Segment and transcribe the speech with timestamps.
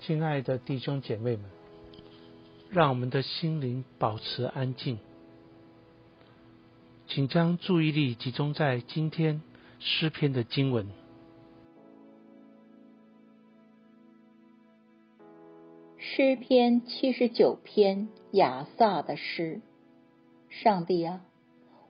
[0.00, 1.44] 亲爱的弟兄姐妹们，
[2.70, 4.98] 让我们的心灵保持安静，
[7.06, 9.42] 请将注意力集中在今天
[9.78, 10.88] 诗篇的经文。
[15.98, 19.60] 诗篇七十九篇雅萨的诗，
[20.48, 21.20] 上帝啊，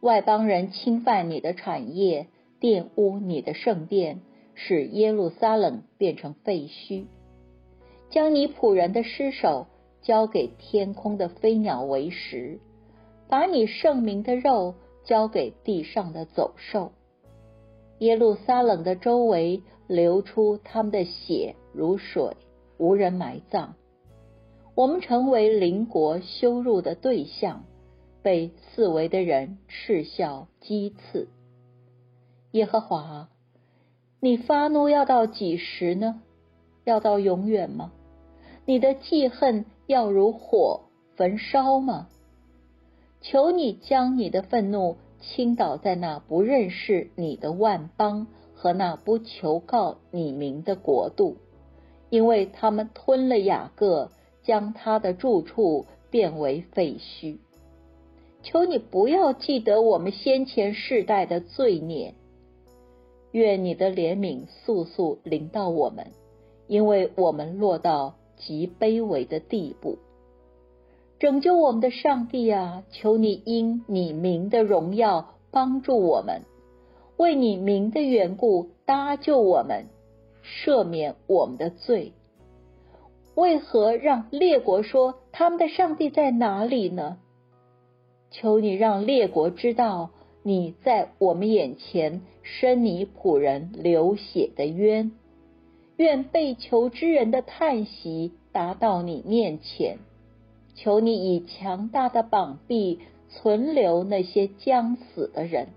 [0.00, 2.28] 外邦人侵犯你的产业，
[2.60, 4.20] 玷污你的圣殿，
[4.54, 7.06] 使耶路撒冷变成废墟。
[8.10, 9.66] 将你仆人的尸首
[10.02, 12.60] 交给天空的飞鸟为食，
[13.28, 14.74] 把你圣明的肉
[15.04, 16.92] 交给地上的走兽。
[17.98, 22.36] 耶路撒冷的周围流出他们的血如水，
[22.78, 23.74] 无人埋葬。
[24.74, 27.64] 我们成为邻国羞辱的对象，
[28.22, 31.28] 被四围的人嗤笑讥刺。
[32.52, 33.28] 耶和华，
[34.20, 36.22] 你发怒要到几时呢？
[36.86, 37.92] 要到永远吗？
[38.64, 40.82] 你的记恨要如火
[41.16, 42.06] 焚烧吗？
[43.20, 51.38] 求你将你的愤怒倾倒在那不认识你的万邦和那不求告你名的国度，
[52.08, 54.12] 因为他们吞了雅各，
[54.44, 57.38] 将他的住处变为废墟。
[58.44, 62.14] 求你不要记得我们先前世代的罪孽，
[63.32, 66.12] 愿你的怜悯速速临到我们。
[66.66, 69.98] 因为我们落到极卑微的地步，
[71.18, 76.42] 拯救我们的上帝啊，求你因你名的荣耀帮助我们，
[77.16, 79.86] 为你名的缘故搭救我们，
[80.44, 82.12] 赦免我们的罪。
[83.34, 87.18] 为何让列国说他们的上帝在哪里呢？
[88.30, 90.10] 求你让列国知道
[90.42, 95.12] 你在我们眼前伸你仆人流血的冤。
[95.96, 99.98] 愿被求之人的叹息达到你面前，
[100.74, 103.00] 求你以强大的膀臂
[103.30, 105.68] 存留那些将死的人。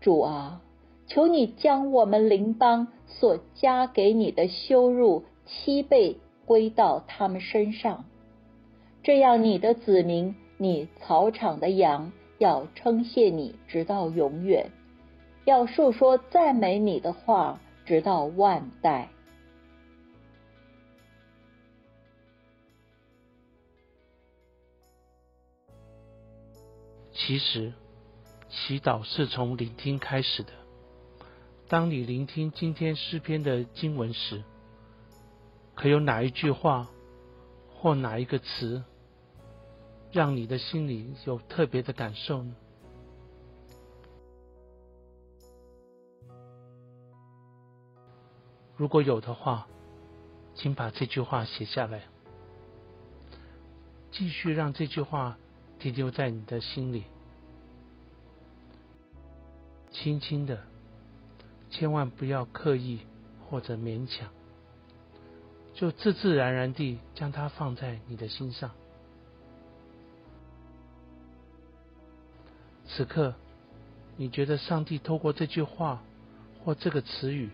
[0.00, 0.62] 主啊，
[1.06, 6.16] 求你将我们邻邦所加给你的羞辱七倍
[6.46, 8.04] 归到他们身上，
[9.02, 14.70] 这样你的子民，你草场的羊要称谢你直到永远，
[15.44, 17.60] 要述说赞美你的话。
[17.92, 19.10] 直到万代。
[27.12, 27.74] 其实，
[28.48, 30.52] 祈祷是从聆听开始的。
[31.68, 34.42] 当你聆听今天诗篇的经文时，
[35.74, 36.88] 可有哪一句话
[37.74, 38.82] 或哪一个词，
[40.10, 42.56] 让你的心里有特别的感受呢？
[48.82, 49.68] 如果有的话，
[50.56, 52.02] 请把这句话写下来，
[54.10, 55.38] 继续让这句话
[55.78, 57.04] 停留在你的心里，
[59.92, 60.64] 轻轻的，
[61.70, 62.98] 千万不要刻意
[63.48, 64.28] 或者勉强，
[65.74, 68.72] 就自自然然地将它放在你的心上。
[72.88, 73.32] 此刻，
[74.16, 76.02] 你觉得上帝透过这句话
[76.64, 77.48] 或这个词语？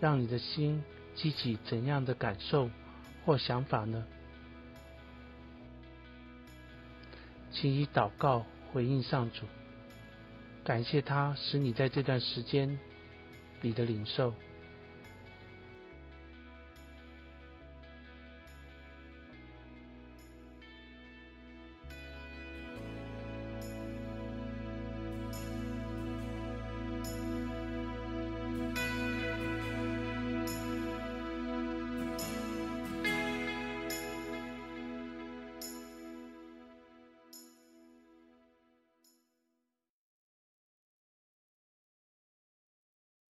[0.00, 0.82] 让你的心
[1.14, 2.70] 激起怎样的感受
[3.24, 4.04] 或想法呢？
[7.52, 9.46] 请以祷告回应上主，
[10.62, 12.78] 感谢他使你在这段时间
[13.62, 14.34] 里的领受。